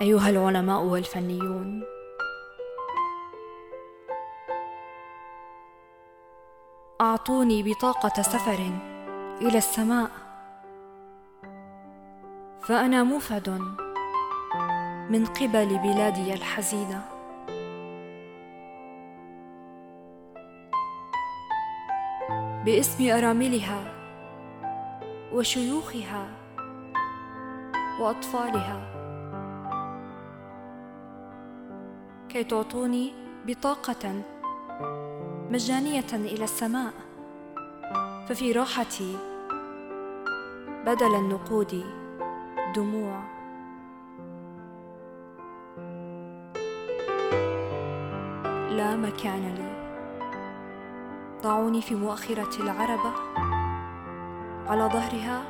أيها 0.00 0.30
العلماء 0.30 0.82
والفنيون. 0.82 1.82
أعطوني 7.00 7.62
بطاقة 7.62 8.22
سفر. 8.22 8.97
إلى 9.40 9.58
السماء. 9.58 10.10
فأنا 12.60 13.04
مفد 13.04 13.48
من 15.10 15.26
قبل 15.26 15.78
بلادي 15.78 16.34
الحزينة. 16.34 17.04
باسم 22.64 23.10
أراملها 23.10 23.92
وشيوخها 25.32 26.26
وأطفالها. 28.00 28.94
كي 32.28 32.44
تعطوني 32.44 33.12
بطاقة 33.46 34.22
مجانية 35.50 36.12
إلى 36.14 36.44
السماء. 36.44 37.07
ففي 38.28 38.52
راحتي 38.52 39.16
بدل 40.86 41.14
النقود 41.14 41.84
دموع. 42.76 43.22
لا 48.70 48.96
مكان 48.96 49.54
لي. 49.54 49.78
ضعوني 51.42 51.82
في 51.82 51.94
مؤخرة 51.94 52.62
العربة. 52.62 53.12
على 54.66 54.84
ظهرها 54.84 55.42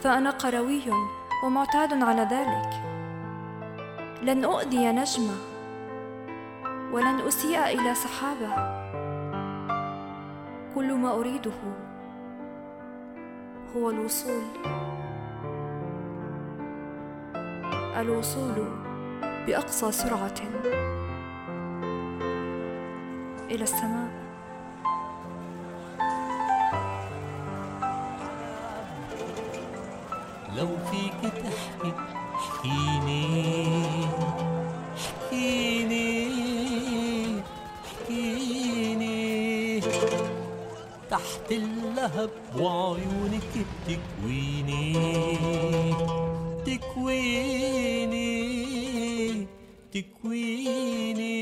فأنا 0.00 0.30
قروي 0.30 0.82
ومعتاد 1.44 2.02
على 2.02 2.22
ذلك. 2.22 2.70
لن 4.22 4.44
أؤذي 4.44 4.92
نجمة 4.92 5.36
ولن 6.92 7.20
أسيء 7.20 7.64
إلى 7.64 7.94
سحابة 7.94 8.80
كل 10.80 10.94
ما 10.94 11.12
أريده 11.12 11.52
هو 13.76 13.90
الوصول. 13.90 14.42
الوصول 17.96 18.68
بأقصى 19.46 19.92
سرعة 19.92 20.34
إلى 23.50 23.62
السماء. 23.62 24.10
لو 30.56 30.68
فيك 30.90 31.32
تحكي 31.32 31.92
احكيني 32.34 33.79
تحت 41.10 41.52
اللهب 41.52 42.30
وعيونك 42.56 43.66
بتكويني 43.88 44.92
تكويني 46.66 48.30
تكويني. 49.92 51.39